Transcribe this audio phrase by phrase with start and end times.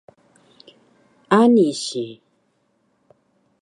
[1.39, 2.05] Ani si